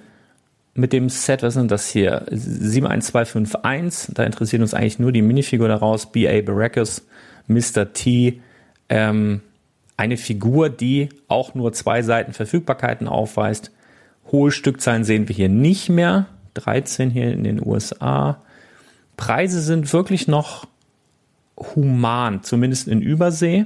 [0.75, 2.25] mit dem Set, was sind das hier?
[2.29, 6.41] 71251, da interessiert uns eigentlich nur die Minifigur daraus, B.A.
[6.41, 7.07] Baracus,
[7.47, 7.93] Mr.
[7.93, 8.41] T,
[8.89, 9.41] ähm,
[9.95, 13.71] eine Figur, die auch nur zwei Seiten Verfügbarkeiten aufweist.
[14.31, 16.27] Hohe Stückzahlen sehen wir hier nicht mehr.
[16.55, 18.41] 13 hier in den USA.
[19.15, 20.67] Preise sind wirklich noch
[21.57, 23.65] human, zumindest in Übersee.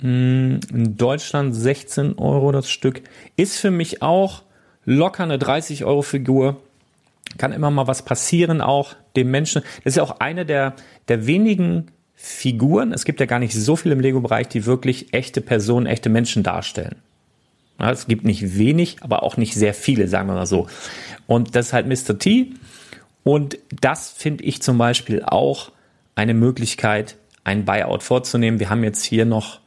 [0.00, 3.02] Hm, in Deutschland 16 Euro das Stück.
[3.36, 4.42] Ist für mich auch
[4.86, 6.62] locker eine 30 Euro Figur.
[7.36, 9.62] Kann immer mal was passieren, auch dem Menschen.
[9.84, 10.74] Das ist ja auch eine der,
[11.08, 12.92] der wenigen Figuren.
[12.92, 16.42] Es gibt ja gar nicht so viel im Lego-Bereich, die wirklich echte Personen, echte Menschen
[16.42, 16.96] darstellen.
[17.78, 20.66] Ja, es gibt nicht wenig, aber auch nicht sehr viele, sagen wir mal so.
[21.26, 22.18] Und das ist halt Mr.
[22.18, 22.54] T.
[23.22, 25.72] Und das finde ich zum Beispiel auch
[26.14, 28.60] eine Möglichkeit, ein Buyout vorzunehmen.
[28.60, 29.60] Wir haben jetzt hier noch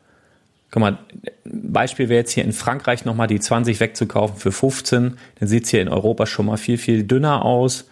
[0.71, 0.99] Guck mal,
[1.45, 5.71] Beispiel wäre jetzt hier in Frankreich nochmal die 20 wegzukaufen für 15, dann sieht es
[5.71, 7.85] hier in Europa schon mal viel, viel dünner aus.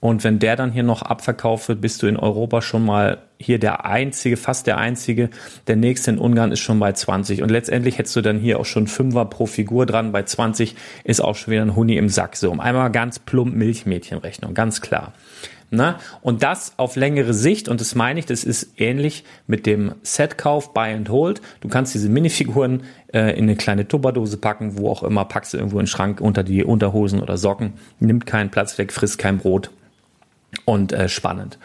[0.00, 3.58] Und wenn der dann hier noch abverkauft wird, bist du in Europa schon mal hier
[3.58, 5.28] der einzige, fast der einzige.
[5.66, 7.42] Der nächste in Ungarn ist schon bei 20.
[7.42, 10.12] Und letztendlich hättest du dann hier auch schon Fünfer pro Figur dran.
[10.12, 12.36] Bei 20 ist auch schon wieder ein Huni im Sack.
[12.36, 15.12] So, einmal ganz plump Milchmädchenrechnung, ganz klar.
[15.70, 15.96] Ne?
[16.20, 20.74] Und das auf längere Sicht, und das meine ich, das ist ähnlich mit dem Setkauf,
[20.74, 21.40] Buy and Hold.
[21.60, 25.58] Du kannst diese Minifiguren äh, in eine kleine Tupperdose packen, wo auch immer, packst du
[25.58, 29.38] irgendwo in den Schrank unter die Unterhosen oder Socken, nimmt keinen Platz weg, frisst kein
[29.38, 29.70] Brot
[30.64, 31.58] und äh, spannend.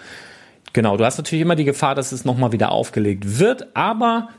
[0.74, 4.30] Genau, du hast natürlich immer die Gefahr, dass es nochmal wieder aufgelegt wird, aber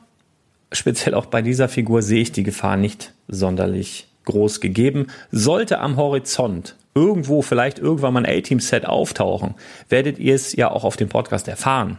[0.71, 5.07] speziell auch bei dieser Figur sehe ich die Gefahr nicht sonderlich groß gegeben.
[5.33, 9.55] Sollte am Horizont irgendwo vielleicht irgendwann mal ein A-Team-Set auftauchen,
[9.89, 11.99] werdet ihr es ja auch auf dem Podcast erfahren.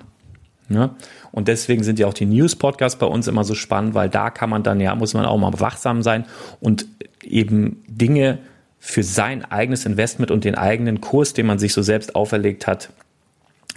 [0.70, 0.96] Ja?
[1.32, 4.50] Und deswegen sind ja auch die News-Podcasts bei uns immer so spannend, weil da kann
[4.50, 6.26] man dann ja, muss man auch mal wachsam sein
[6.60, 6.88] und
[7.24, 8.40] eben Dinge
[8.80, 12.90] für sein eigenes Investment und den eigenen Kurs, den man sich so selbst auferlegt hat,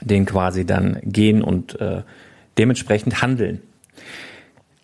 [0.00, 2.02] den quasi dann gehen und äh,
[2.56, 3.60] dementsprechend handeln.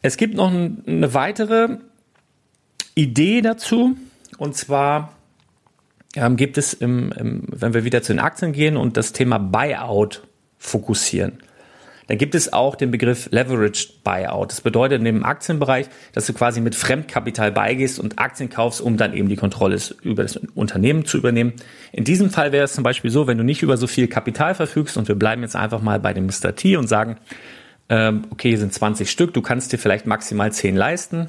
[0.03, 1.79] Es gibt noch eine weitere
[2.95, 3.97] Idee dazu,
[4.39, 5.16] und zwar
[6.17, 9.39] ähm, gibt es, im, im, wenn wir wieder zu den Aktien gehen und das Thema
[9.39, 10.23] Buyout
[10.59, 11.39] fokussieren,
[12.09, 14.53] dann gibt es auch den Begriff Leveraged Buyout.
[14.53, 18.97] Das bedeutet in dem Aktienbereich, dass du quasi mit Fremdkapital beigehst und Aktien kaufst, um
[18.97, 21.55] dann eben die Kontrolle über das Unternehmen zu übernehmen.
[21.93, 24.55] In diesem Fall wäre es zum Beispiel so, wenn du nicht über so viel Kapital
[24.55, 26.55] verfügst und wir bleiben jetzt einfach mal bei dem Mr.
[26.55, 27.17] T und sagen,
[27.89, 31.29] ähm, okay, hier sind 20 Stück, du kannst dir vielleicht maximal 10 leisten,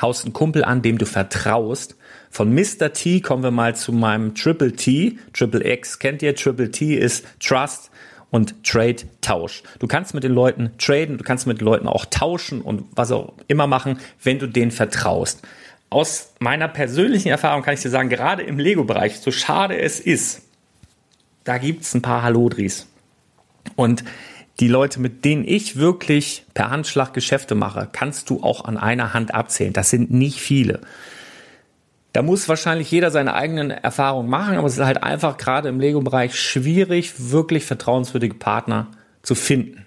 [0.00, 1.96] haust einen Kumpel an, dem du vertraust.
[2.34, 2.92] Von Mr.
[2.92, 5.18] T kommen wir mal zu meinem Triple T.
[5.32, 6.34] Triple X kennt ihr?
[6.34, 7.92] Triple T ist Trust
[8.30, 9.62] und Trade Tausch.
[9.78, 13.12] Du kannst mit den Leuten traden, du kannst mit den Leuten auch tauschen und was
[13.12, 15.46] auch immer machen, wenn du denen vertraust.
[15.90, 20.42] Aus meiner persönlichen Erfahrung kann ich dir sagen, gerade im Lego-Bereich, so schade es ist,
[21.44, 22.88] da gibt's ein paar Halodris.
[23.76, 24.02] Und
[24.58, 29.14] die Leute, mit denen ich wirklich per Handschlag Geschäfte mache, kannst du auch an einer
[29.14, 29.72] Hand abzählen.
[29.72, 30.80] Das sind nicht viele.
[32.14, 35.80] Da muss wahrscheinlich jeder seine eigenen Erfahrungen machen, aber es ist halt einfach gerade im
[35.80, 38.86] Lego-Bereich schwierig, wirklich vertrauenswürdige Partner
[39.22, 39.84] zu finden.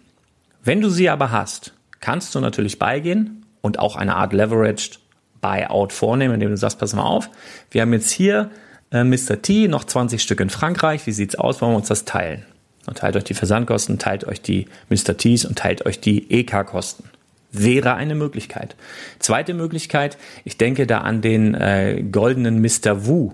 [0.64, 5.00] Wenn du sie aber hast, kannst du natürlich beigehen und auch eine Art Leveraged
[5.42, 7.30] Buyout vornehmen, indem du sagst, pass mal auf,
[7.72, 8.52] wir haben jetzt hier
[8.92, 9.42] äh, Mr.
[9.42, 12.46] T, noch 20 Stück in Frankreich, wie sieht's aus, wollen wir uns das teilen?
[12.88, 15.18] und teilt euch die Versandkosten, teilt euch die Mr.
[15.18, 17.04] T's und teilt euch die EK-Kosten.
[17.52, 18.76] Wäre eine Möglichkeit.
[19.20, 23.06] Zweite Möglichkeit, ich denke da an den äh, goldenen Mr.
[23.06, 23.32] Wu.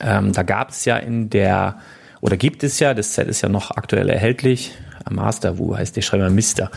[0.00, 1.78] Ähm, da gab es ja in der,
[2.20, 4.72] oder gibt es ja, das Set ist ja noch aktuell erhältlich,
[5.10, 6.70] Master Wu heißt der, schreibe mal Mr.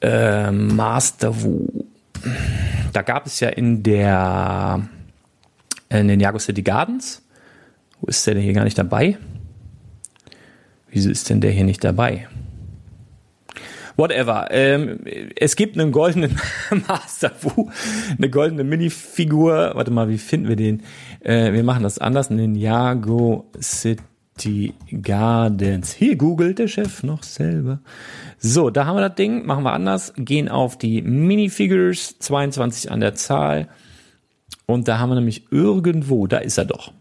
[0.00, 1.84] Äh, Master Wu.
[2.92, 4.88] Da gab es ja in der,
[5.90, 7.22] in den Jago City Gardens,
[8.00, 9.18] wo ist der denn hier gar nicht dabei?
[10.90, 12.26] Wieso ist denn der hier nicht dabei?
[14.00, 14.48] Whatever.
[14.50, 15.00] Ähm,
[15.36, 16.40] es gibt einen goldenen
[16.88, 17.68] Master Wu,
[18.16, 19.72] eine goldene Minifigur.
[19.74, 20.82] Warte mal, wie finden wir den?
[21.20, 22.30] Äh, wir machen das anders.
[22.30, 25.92] Ninjago City Gardens.
[25.92, 27.80] Hier googelt der Chef noch selber.
[28.38, 29.44] So, da haben wir das Ding.
[29.44, 30.14] Machen wir anders.
[30.16, 32.18] Gehen auf die Minifigures.
[32.20, 33.68] 22 an der Zahl.
[34.64, 36.94] Und da haben wir nämlich irgendwo, da ist er doch.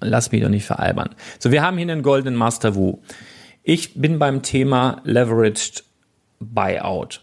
[0.00, 1.10] Lass mich doch nicht veralbern.
[1.38, 3.00] So, wir haben hier einen goldenen Master Wu.
[3.62, 5.84] Ich bin beim Thema Leveraged
[6.40, 7.20] Buyout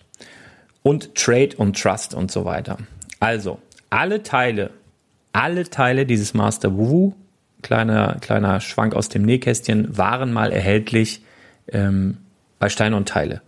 [0.83, 2.77] und Trade und Trust und so weiter.
[3.19, 4.71] Also, alle Teile,
[5.33, 7.13] alle Teile dieses Master Wu,
[7.61, 11.23] kleiner, kleiner Schwank aus dem Nähkästchen, waren mal erhältlich
[11.71, 12.17] ähm,
[12.59, 13.41] bei Steine und Teile.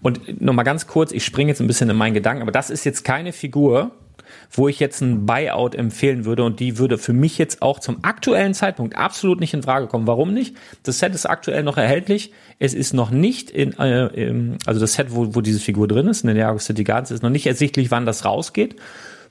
[0.00, 2.84] Und nochmal ganz kurz, ich springe jetzt ein bisschen in meinen Gedanken, aber das ist
[2.84, 3.90] jetzt keine Figur,
[4.50, 8.02] wo ich jetzt ein Buyout empfehlen würde und die würde für mich jetzt auch zum
[8.02, 10.06] aktuellen Zeitpunkt absolut nicht in Frage kommen.
[10.06, 10.56] Warum nicht?
[10.82, 12.32] Das Set ist aktuell noch erhältlich.
[12.58, 16.08] Es ist noch nicht in, äh, im, also das Set, wo, wo diese Figur drin
[16.08, 18.76] ist, in der Jago City Gardens, ist noch nicht ersichtlich, wann das rausgeht.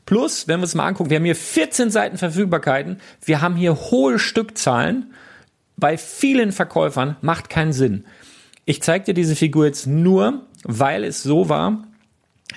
[0.06, 3.75] Plus, wenn wir es mal angucken, wir haben hier 14 Seiten Verfügbarkeiten, wir haben hier
[3.75, 5.12] hohe Stückzahlen.
[5.75, 8.06] Bei vielen Verkäufern macht keinen Sinn.
[8.65, 11.87] Ich zeige dir diese Figur jetzt nur, weil es so war,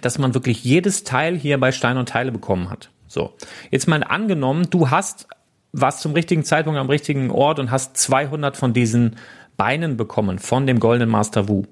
[0.03, 2.91] dass man wirklich jedes Teil hier bei Stein und Teile bekommen hat.
[3.07, 3.35] So,
[3.71, 5.27] jetzt mal angenommen, du hast
[5.73, 9.17] was zum richtigen Zeitpunkt am richtigen Ort und hast 200 von diesen
[9.57, 11.65] Beinen bekommen von dem goldenen Master Wu.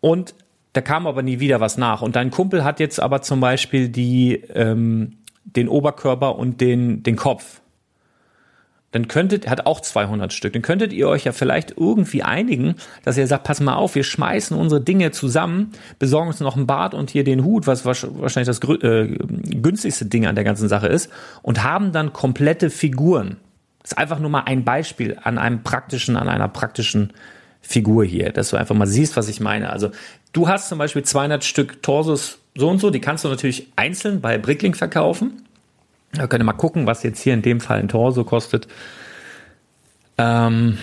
[0.00, 0.34] Und
[0.72, 2.02] da kam aber nie wieder was nach.
[2.02, 7.16] Und dein Kumpel hat jetzt aber zum Beispiel die, ähm, den Oberkörper und den, den
[7.16, 7.60] Kopf
[8.90, 13.18] dann könntet, hat auch 200 Stück, dann könntet ihr euch ja vielleicht irgendwie einigen, dass
[13.18, 16.94] ihr sagt, pass mal auf, wir schmeißen unsere Dinge zusammen, besorgen uns noch ein Bad
[16.94, 21.10] und hier den Hut, was wahrscheinlich das äh, günstigste Ding an der ganzen Sache ist,
[21.42, 23.36] und haben dann komplette Figuren.
[23.82, 27.12] Das ist einfach nur mal ein Beispiel an einem praktischen, an einer praktischen
[27.60, 29.70] Figur hier, dass du einfach mal siehst, was ich meine.
[29.70, 29.90] Also
[30.32, 34.20] du hast zum Beispiel 200 Stück Torsos so und so, die kannst du natürlich einzeln
[34.20, 35.42] bei Brickling verkaufen
[36.12, 38.66] da könnt ihr mal gucken, was jetzt hier in dem Fall ein Torso kostet.
[40.16, 40.78] Ähm,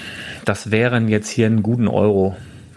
[0.45, 2.35] das wären jetzt hier einen guten Euro.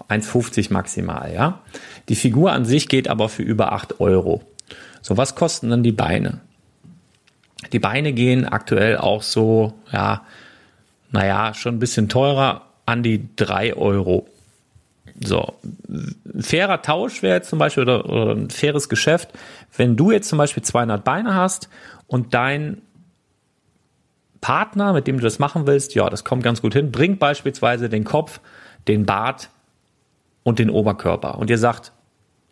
[0.08, 1.60] 1,50 maximal, ja.
[2.08, 4.42] Die Figur an sich geht aber für über 8 Euro.
[5.02, 6.40] So, was kosten dann die Beine?
[7.72, 10.22] Die Beine gehen aktuell auch so, ja,
[11.10, 14.26] naja, schon ein bisschen teurer, an die 3 Euro.
[15.20, 15.54] So,
[15.88, 19.30] ein fairer Tausch wäre jetzt zum Beispiel oder, oder ein faires Geschäft,
[19.76, 21.68] wenn du jetzt zum Beispiel 200 Beine hast
[22.08, 22.82] und dein
[24.40, 26.90] Partner, mit dem du das machen willst, ja, das kommt ganz gut hin.
[26.90, 28.40] Bringt beispielsweise den Kopf,
[28.88, 29.50] den Bart
[30.42, 31.38] und den Oberkörper.
[31.38, 31.92] Und ihr sagt,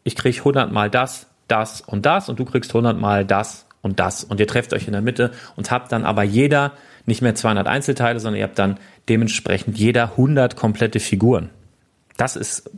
[0.04, 3.98] ich krieg 100 mal das, das und das und du kriegst 100 mal das und
[3.98, 4.24] das.
[4.24, 6.72] Und ihr trefft euch in der Mitte und habt dann aber jeder
[7.06, 11.50] nicht mehr 200 Einzelteile, sondern ihr habt dann dementsprechend jeder 100 komplette Figuren.
[12.16, 12.70] Das ist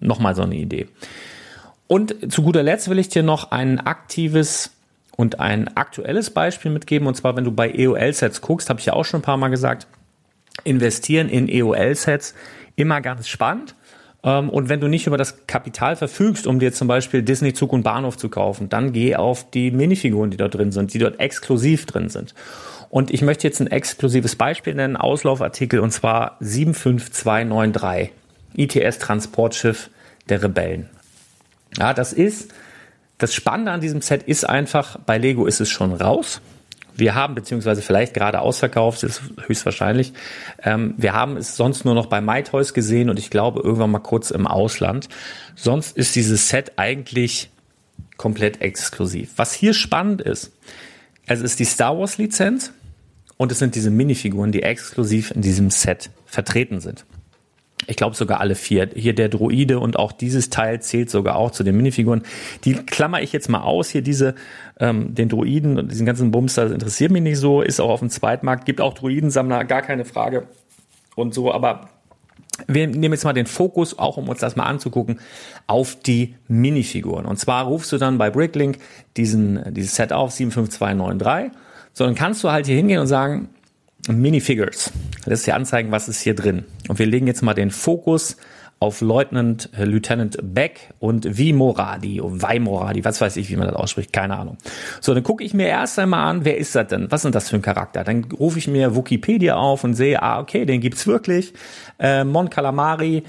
[0.00, 0.88] nochmal so eine Idee.
[1.86, 4.75] Und zu guter Letzt will ich dir noch ein aktives
[5.16, 7.08] und ein aktuelles Beispiel mitgeben.
[7.08, 9.48] Und zwar, wenn du bei EOL-Sets guckst, habe ich ja auch schon ein paar Mal
[9.48, 9.86] gesagt,
[10.64, 12.34] investieren in EOL-Sets
[12.76, 13.74] immer ganz spannend.
[14.22, 17.72] Ähm, und wenn du nicht über das Kapital verfügst, um dir zum Beispiel Disney Zug
[17.72, 21.18] und Bahnhof zu kaufen, dann geh auf die Minifiguren, die dort drin sind, die dort
[21.20, 22.34] exklusiv drin sind.
[22.88, 28.12] Und ich möchte jetzt ein exklusives Beispiel nennen, Auslaufartikel, und zwar 75293,
[28.54, 29.90] ITS Transportschiff
[30.28, 30.88] der Rebellen.
[31.78, 32.52] Ja, das ist
[33.18, 36.40] das Spannende an diesem Set ist einfach, bei Lego ist es schon raus.
[36.94, 40.14] Wir haben, beziehungsweise vielleicht gerade ausverkauft, ist höchstwahrscheinlich.
[40.62, 43.98] Ähm, wir haben es sonst nur noch bei MyToys gesehen und ich glaube irgendwann mal
[43.98, 45.08] kurz im Ausland.
[45.54, 47.50] Sonst ist dieses Set eigentlich
[48.16, 49.32] komplett exklusiv.
[49.36, 50.52] Was hier spannend ist,
[51.26, 52.72] es ist die Star Wars Lizenz
[53.36, 57.04] und es sind diese Minifiguren, die exklusiv in diesem Set vertreten sind.
[57.86, 58.88] Ich glaube sogar alle vier.
[58.94, 62.22] Hier der Droide und auch dieses Teil zählt sogar auch zu den Minifiguren.
[62.64, 63.90] Die klammer ich jetzt mal aus.
[63.90, 64.34] Hier diese,
[64.80, 67.60] ähm, den Droiden und diesen ganzen Bums, das interessiert mich nicht so.
[67.60, 68.64] Ist auch auf dem Zweitmarkt.
[68.64, 70.48] Gibt auch Droidensammler, gar keine Frage.
[71.14, 71.90] Und so, aber
[72.66, 75.20] wir nehmen jetzt mal den Fokus, auch um uns das mal anzugucken,
[75.66, 77.26] auf die Minifiguren.
[77.26, 78.78] Und zwar rufst du dann bei Bricklink
[79.16, 81.52] diesen, dieses Set auf, 75293.
[81.92, 83.50] So, dann kannst du halt hier hingehen und sagen,
[84.08, 84.92] Minifigures.
[85.26, 86.64] Ist ja anzeigen, was ist hier drin.
[86.88, 88.36] Und wir legen jetzt mal den Fokus
[88.78, 94.12] auf Lieutenant, äh, Lieutenant Beck und Vimoradi, Vimoradi, was weiß ich, wie man das ausspricht,
[94.12, 94.58] keine Ahnung.
[95.00, 97.10] So, dann gucke ich mir erst einmal an, wer ist das denn?
[97.10, 98.04] Was sind das für ein Charakter?
[98.04, 101.54] Dann rufe ich mir Wikipedia auf und sehe, ah, okay, den gibt's wirklich.
[101.98, 103.22] Äh, Mon Calamari,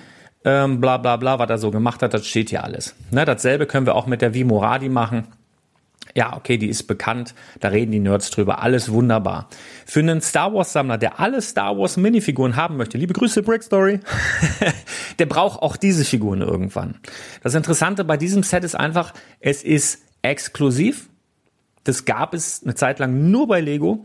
[0.43, 2.95] ähm, bla bla bla, was er so gemacht hat, das steht hier alles.
[3.11, 5.27] Ne, dasselbe können wir auch mit der Vimoradi machen
[6.17, 9.49] ja, okay, die ist bekannt, da reden die Nerds drüber, alles wunderbar.
[9.85, 13.61] Für einen Star Wars Sammler, der alle Star Wars Minifiguren haben möchte, liebe Grüße Brick
[13.61, 13.99] Story,
[15.19, 16.95] der braucht auch diese Figuren irgendwann.
[17.43, 21.07] Das Interessante bei diesem Set ist einfach, es ist exklusiv.
[21.83, 24.03] Das gab es eine Zeit lang nur bei Lego.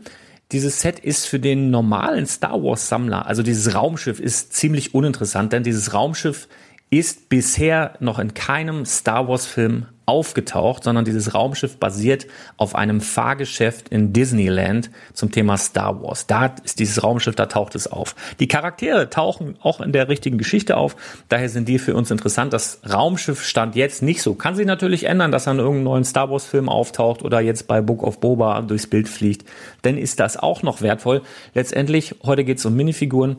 [0.51, 5.51] Dieses Set ist für den normalen Star Wars Sammler, also dieses Raumschiff ist ziemlich uninteressant,
[5.51, 6.47] denn dieses Raumschiff
[6.91, 13.01] ist bisher noch in keinem Star Wars Film aufgetaucht, sondern dieses Raumschiff basiert auf einem
[13.01, 16.27] Fahrgeschäft in Disneyland zum Thema Star Wars.
[16.27, 18.15] Da ist dieses Raumschiff, da taucht es auf.
[18.39, 20.95] Die Charaktere tauchen auch in der richtigen Geschichte auf.
[21.29, 22.53] Daher sind die für uns interessant.
[22.53, 24.33] Das Raumschiff stand jetzt nicht so.
[24.35, 27.67] Kann sich natürlich ändern, dass er in irgendeinem neuen Star Wars Film auftaucht oder jetzt
[27.67, 29.47] bei Book of Boba durchs Bild fliegt.
[29.83, 31.21] Dann ist das auch noch wertvoll.
[31.53, 33.37] Letztendlich, heute geht es um Minifiguren.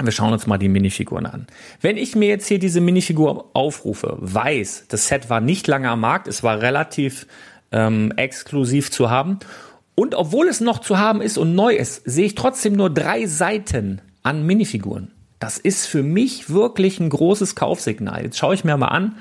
[0.00, 1.46] Wir schauen uns mal die Minifiguren an.
[1.80, 6.00] Wenn ich mir jetzt hier diese Minifigur aufrufe, weiß, das Set war nicht lange am
[6.00, 7.26] Markt, es war relativ
[7.72, 9.38] ähm, exklusiv zu haben.
[9.94, 13.26] Und obwohl es noch zu haben ist und neu ist, sehe ich trotzdem nur drei
[13.26, 15.12] Seiten an Minifiguren.
[15.38, 18.22] Das ist für mich wirklich ein großes Kaufsignal.
[18.22, 19.16] Jetzt schaue ich mir mal an.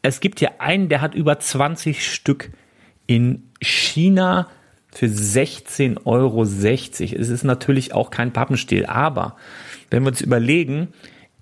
[0.00, 2.50] Es gibt hier einen, der hat über 20 Stück
[3.06, 4.48] in China
[4.92, 6.42] für 16,60 Euro.
[6.42, 9.36] Es ist natürlich auch kein Pappenstiel, aber
[9.94, 10.88] wenn wir uns überlegen,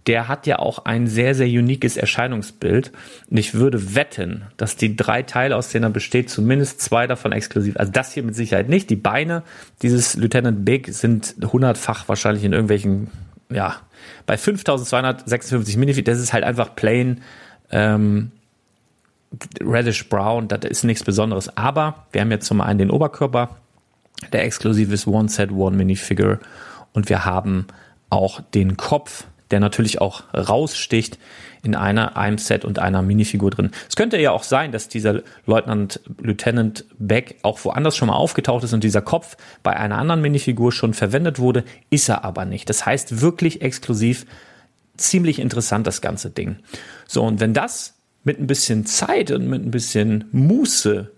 [0.06, 2.92] der hat ja auch ein sehr, sehr uniques Erscheinungsbild.
[3.30, 7.32] Und ich würde wetten, dass die drei Teile, aus denen er besteht, zumindest zwei davon
[7.32, 8.90] exklusiv, also das hier mit Sicherheit nicht.
[8.90, 9.42] Die Beine
[9.80, 13.08] dieses Lieutenant Big sind hundertfach wahrscheinlich in irgendwelchen,
[13.50, 13.76] ja,
[14.26, 17.22] bei 5256 Minifeet, das ist halt einfach plain,
[17.70, 18.32] ähm,
[19.62, 21.56] reddish brown, das ist nichts Besonderes.
[21.56, 23.56] Aber wir haben jetzt zum einen den Oberkörper,
[24.30, 26.38] der exklusiv ist One Set, One Minifigure.
[26.92, 27.66] Und wir haben
[28.12, 31.18] auch den Kopf, der natürlich auch raussticht
[31.62, 33.70] in einer, einem Set und einer Minifigur drin.
[33.88, 38.64] Es könnte ja auch sein, dass dieser Leutnant Lieutenant Beck auch woanders schon mal aufgetaucht
[38.64, 42.68] ist und dieser Kopf bei einer anderen Minifigur schon verwendet wurde, ist er aber nicht.
[42.68, 44.26] Das heißt wirklich exklusiv,
[44.96, 46.56] ziemlich interessant das ganze Ding.
[47.06, 47.94] So, und wenn das
[48.24, 51.10] mit ein bisschen Zeit und mit ein bisschen Muße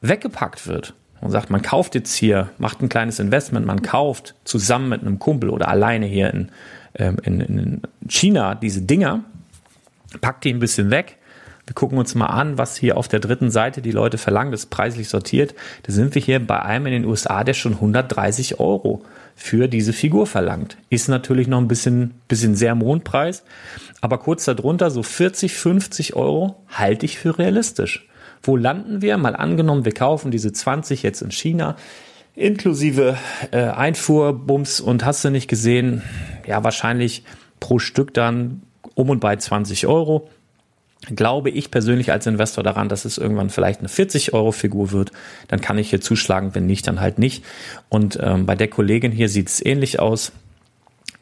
[0.00, 4.90] weggepackt wird, und sagt, man kauft jetzt hier, macht ein kleines Investment, man kauft zusammen
[4.90, 6.50] mit einem Kumpel oder alleine hier in,
[6.96, 9.24] ähm, in, in China diese Dinger,
[10.20, 11.16] packt die ein bisschen weg.
[11.66, 14.64] Wir gucken uns mal an, was hier auf der dritten Seite die Leute verlangen, das
[14.64, 15.54] ist preislich sortiert.
[15.84, 19.02] Da sind wir hier bei einem in den USA, der schon 130 Euro
[19.34, 20.76] für diese Figur verlangt.
[20.90, 23.44] Ist natürlich noch ein bisschen, bisschen sehr Mondpreis,
[24.02, 28.06] aber kurz darunter, so 40, 50 Euro halte ich für realistisch.
[28.44, 29.16] Wo landen wir?
[29.16, 31.76] Mal angenommen, wir kaufen diese 20 jetzt in China.
[32.36, 33.16] inklusive
[33.52, 36.02] äh, Einfuhr, Bums und hast du nicht gesehen,
[36.46, 37.22] ja, wahrscheinlich
[37.60, 38.62] pro Stück dann
[38.94, 40.28] um und bei 20 Euro.
[41.14, 45.12] Glaube ich persönlich als Investor daran, dass es irgendwann vielleicht eine 40 Euro Figur wird,
[45.48, 47.44] dann kann ich hier zuschlagen, wenn nicht, dann halt nicht.
[47.88, 50.32] Und ähm, bei der Kollegin hier sieht es ähnlich aus.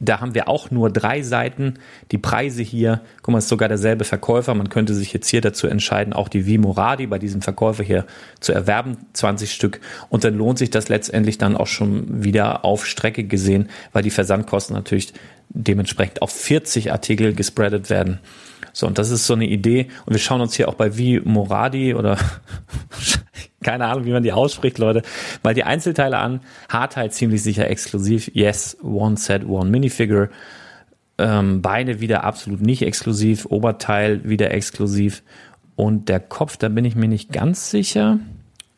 [0.04, 1.74] Da haben wir auch nur drei Seiten.
[2.10, 4.52] Die Preise hier, guck mal, ist sogar derselbe Verkäufer.
[4.54, 8.04] Man könnte sich jetzt hier dazu entscheiden, auch die Vimoradi bei diesem Verkäufer hier
[8.40, 9.80] zu erwerben, 20 Stück.
[10.08, 14.10] Und dann lohnt sich das letztendlich dann auch schon wieder auf Strecke gesehen, weil die
[14.10, 15.14] Versandkosten natürlich
[15.54, 18.20] dementsprechend auf 40 Artikel gespreadet werden.
[18.72, 19.88] So, und das ist so eine Idee.
[20.06, 22.16] Und wir schauen uns hier auch bei Wie Moradi oder
[23.62, 25.02] keine Ahnung, wie man die ausspricht, Leute,
[25.42, 26.40] mal die Einzelteile an.
[26.68, 28.30] Haarteil ziemlich sicher exklusiv.
[28.34, 30.30] Yes, one set, one minifigure.
[31.18, 33.46] Ähm, Beine wieder absolut nicht exklusiv.
[33.46, 35.22] Oberteil wieder exklusiv.
[35.76, 38.18] Und der Kopf, da bin ich mir nicht ganz sicher.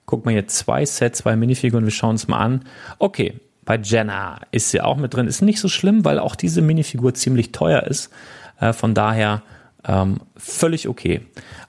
[0.07, 2.64] Guck mal hier, zwei Sets, zwei Minifiguren, wir schauen uns mal an.
[2.99, 5.26] Okay, bei Jenna ist sie auch mit drin.
[5.26, 8.10] Ist nicht so schlimm, weil auch diese Minifigur ziemlich teuer ist.
[8.60, 9.42] Äh, von daher
[9.86, 11.20] ähm, völlig okay.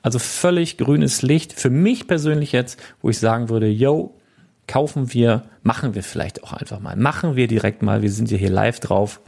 [0.02, 1.54] Also völlig grünes Licht.
[1.54, 4.16] Für mich persönlich jetzt, wo ich sagen würde, yo,
[4.68, 6.96] kaufen wir, machen wir vielleicht auch einfach mal.
[6.96, 8.02] Machen wir direkt mal.
[8.02, 9.22] Wir sind ja hier live drauf.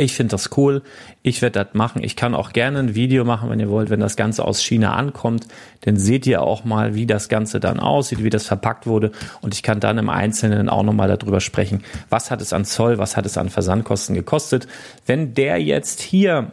[0.00, 0.82] Ich finde das cool.
[1.22, 2.04] Ich werde das machen.
[2.04, 4.94] Ich kann auch gerne ein Video machen, wenn ihr wollt, wenn das Ganze aus China
[4.94, 5.48] ankommt.
[5.80, 9.10] Dann seht ihr auch mal, wie das Ganze dann aussieht, wie das verpackt wurde.
[9.40, 12.98] Und ich kann dann im Einzelnen auch nochmal darüber sprechen, was hat es an Zoll,
[12.98, 14.68] was hat es an Versandkosten gekostet.
[15.04, 16.52] Wenn der jetzt hier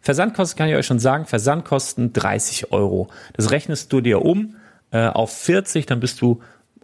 [0.00, 3.08] Versandkosten kann ich euch schon sagen, Versandkosten 30 Euro.
[3.32, 4.54] Das rechnest du dir um
[4.92, 6.40] äh, auf 40, dann bist du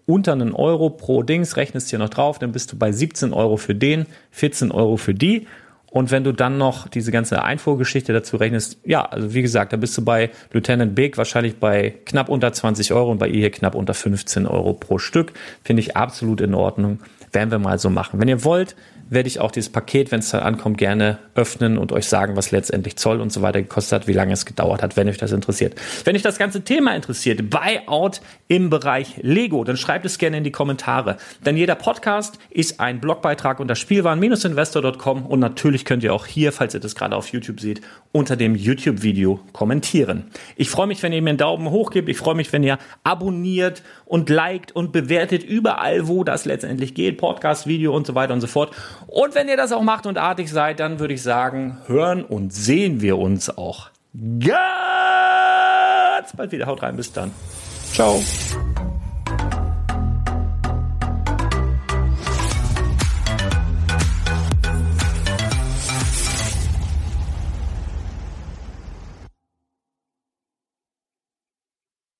[0.06, 3.56] unter einen Euro pro Dings, rechnest hier noch drauf, dann bist du bei 17 Euro
[3.56, 5.46] für den, 14 Euro für die.
[5.92, 9.76] Und wenn du dann noch diese ganze Einfuhrgeschichte dazu rechnest, ja, also wie gesagt, da
[9.76, 13.50] bist du bei Lieutenant Big wahrscheinlich bei knapp unter 20 Euro und bei ihr hier
[13.50, 15.34] knapp unter 15 Euro pro Stück.
[15.62, 17.00] Finde ich absolut in Ordnung.
[17.30, 18.20] Werden wir mal so machen.
[18.20, 18.74] Wenn ihr wollt,
[19.10, 22.50] werde ich auch dieses Paket, wenn es dann ankommt, gerne öffnen und euch sagen, was
[22.50, 25.32] letztendlich Zoll und so weiter gekostet hat, wie lange es gedauert hat, wenn euch das
[25.32, 25.74] interessiert.
[26.04, 30.44] Wenn euch das ganze Thema interessiert, Buyout im Bereich Lego, dann schreibt es gerne in
[30.44, 31.16] die Kommentare.
[31.44, 36.74] Denn jeder Podcast ist ein Blogbeitrag unter Spielwaren-investor.com und natürlich könnt ihr auch hier, falls
[36.74, 37.80] ihr das gerade auf YouTube seht,
[38.12, 40.24] unter dem YouTube-Video kommentieren.
[40.56, 42.08] Ich freue mich, wenn ihr mir einen Daumen hoch gebt.
[42.08, 43.82] Ich freue mich, wenn ihr abonniert
[44.12, 47.16] und liked und bewertet überall, wo das letztendlich geht.
[47.16, 48.76] Podcast, Video und so weiter und so fort.
[49.06, 52.52] Und wenn ihr das auch macht und artig seid, dann würde ich sagen, hören und
[52.52, 54.52] sehen wir uns auch ganz
[56.36, 56.66] bald wieder.
[56.66, 57.30] Haut rein, bis dann.
[57.94, 58.22] Ciao.